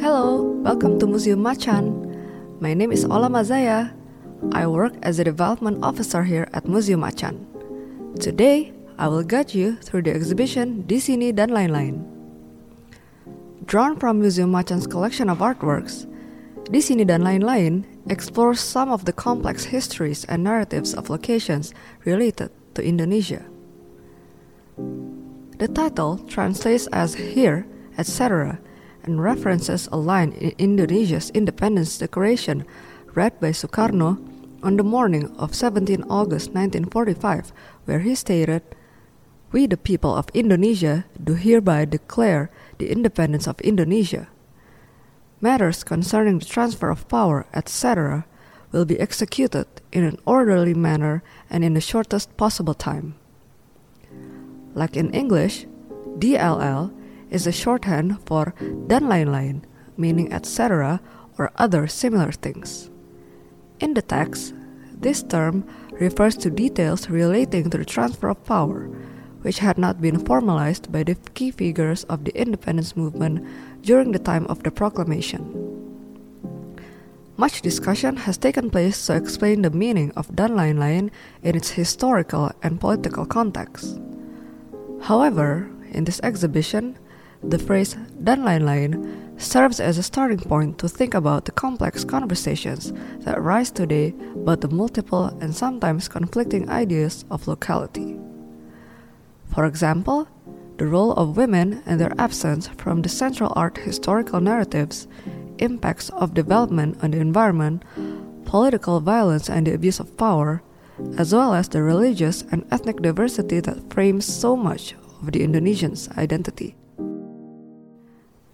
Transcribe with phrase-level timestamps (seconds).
[0.00, 1.92] Hello, welcome to Museum Macan.
[2.58, 3.92] My name is Ola Mazaya.
[4.50, 7.44] I work as a development officer here at Museum Macan.
[8.18, 12.00] Today, I will guide you through the exhibition Di Sini dan Lain-Lain.
[13.66, 16.08] Drawn from Museum Macan's collection of artworks,
[16.72, 21.74] Di Sini dan Lain-Lain explores some of the complex histories and narratives of locations
[22.06, 23.44] related to Indonesia.
[25.60, 28.64] The title translates as here, etc.,
[29.04, 32.64] and references a line in Indonesia's independence declaration
[33.14, 34.18] read by Sukarno
[34.62, 37.52] on the morning of 17 August 1945,
[37.86, 38.62] where he stated,
[39.52, 44.28] We, the people of Indonesia, do hereby declare the independence of Indonesia.
[45.40, 48.26] Matters concerning the transfer of power, etc.,
[48.72, 53.14] will be executed in an orderly manner and in the shortest possible time.
[54.74, 55.66] Like in English,
[56.18, 56.92] DLL
[57.30, 58.54] is a shorthand for
[58.86, 59.64] dan lain-lain,
[59.96, 61.00] meaning etc.
[61.38, 62.90] or other similar things.
[63.80, 64.54] In the text,
[65.00, 68.90] this term refers to details relating to the transfer of power,
[69.40, 73.46] which had not been formalized by the key figures of the independence movement
[73.80, 75.56] during the time of the proclamation.
[77.40, 81.10] Much discussion has taken place to explain the meaning of Dan Lain-Lain
[81.42, 83.98] in its historical and political context.
[85.00, 86.98] However, in this exhibition,
[87.42, 92.92] the phrase dan lain-lain serves as a starting point to think about the complex conversations
[93.20, 98.18] that arise today about the multiple and sometimes conflicting ideas of locality.
[99.54, 100.28] For example,
[100.76, 105.08] the role of women and their absence from the central art historical narratives,
[105.58, 107.82] impacts of development on the environment,
[108.44, 110.62] political violence and the abuse of power,
[111.16, 116.08] as well as the religious and ethnic diversity that frames so much of the Indonesian's
[116.16, 116.76] identity.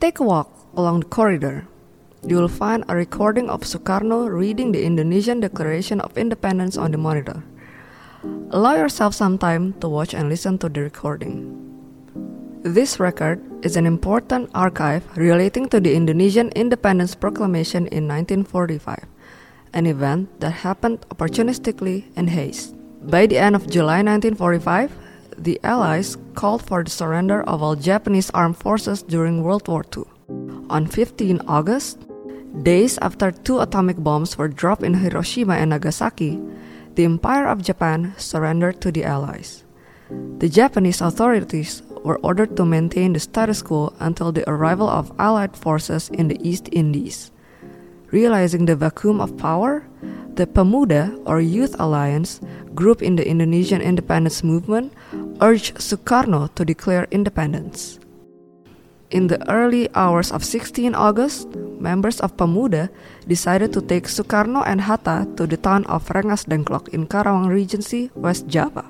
[0.00, 1.68] Take a walk along the corridor.
[2.26, 6.96] You will find a recording of Sukarno reading the Indonesian Declaration of Independence on the
[6.96, 7.44] monitor.
[8.48, 11.52] Allow yourself some time to watch and listen to the recording.
[12.62, 19.04] This record is an important archive relating to the Indonesian Independence Proclamation in 1945,
[19.74, 22.74] an event that happened opportunistically in haste.
[23.04, 24.96] By the end of July 1945,
[25.36, 30.04] the Allies called for the surrender of all Japanese armed forces during World War II.
[30.70, 31.98] On 15 August,
[32.62, 36.40] days after two atomic bombs were dropped in Hiroshima and Nagasaki,
[36.94, 39.64] the Empire of Japan surrendered to the Allies.
[40.38, 45.56] The Japanese authorities were ordered to maintain the status quo until the arrival of Allied
[45.56, 47.30] forces in the East Indies.
[48.10, 49.86] Realizing the vacuum of power,
[50.40, 52.40] the Pemuda or Youth Alliance
[52.72, 54.88] group in the Indonesian independence movement
[55.44, 58.00] urged Sukarno to declare independence.
[59.12, 62.88] In the early hours of 16 August, members of Pemuda
[63.28, 68.08] decided to take Sukarno and Hatta to the town of Rengas Dengklok in Karawang Regency,
[68.14, 68.88] West Java.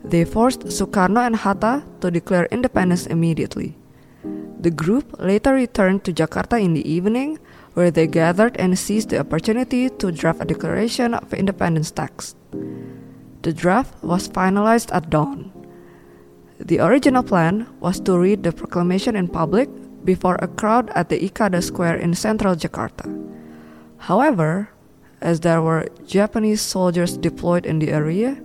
[0.00, 3.76] They forced Sukarno and Hatta to declare independence immediately.
[4.58, 7.38] The group later returned to Jakarta in the evening,
[7.78, 12.34] where they gathered and seized the opportunity to draft a Declaration of Independence text.
[13.42, 15.54] The draft was finalized at dawn.
[16.58, 19.70] The original plan was to read the proclamation in public
[20.04, 23.06] before a crowd at the Ikada Square in central Jakarta.
[24.10, 24.74] However,
[25.20, 28.42] as there were Japanese soldiers deployed in the area,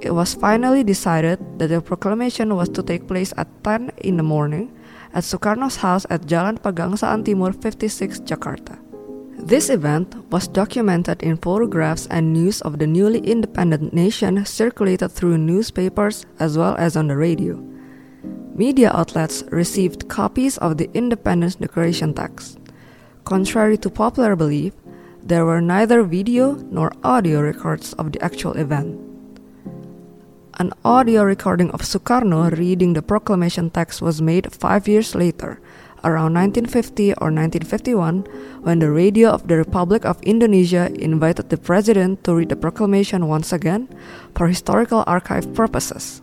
[0.00, 4.26] it was finally decided that the proclamation was to take place at 10 in the
[4.26, 4.74] morning
[5.14, 8.78] at Sukarno's house at Jalan Pegangsaan Timur 56, Jakarta.
[9.38, 15.38] This event was documented in photographs and news of the newly independent nation circulated through
[15.38, 17.56] newspapers as well as on the radio.
[18.54, 22.58] Media outlets received copies of the Independence Declaration text.
[23.24, 24.74] Contrary to popular belief,
[25.22, 29.11] there were neither video nor audio records of the actual event.
[30.60, 35.58] An audio recording of Sukarno reading the proclamation text was made five years later
[36.04, 38.20] around 1950 or 1951
[38.60, 43.28] when the radio of the Republic of Indonesia invited the president to read the proclamation
[43.28, 43.88] once again
[44.36, 46.20] for historical archive purposes.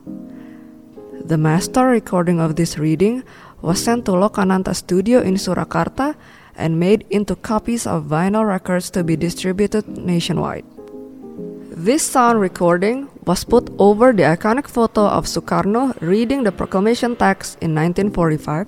[1.26, 3.24] The master recording of this reading
[3.62, 6.14] was sent to Lokananta Studio in Surakarta
[6.56, 10.66] and made into copies of vinyl records to be distributed nationwide.
[11.80, 17.56] This sound recording was put over the iconic photo of Sukarno reading the proclamation text
[17.62, 18.68] in 1945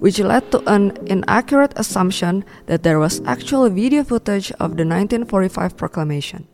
[0.00, 5.76] which led to an inaccurate assumption that there was actual video footage of the 1945
[5.76, 6.48] proclamation.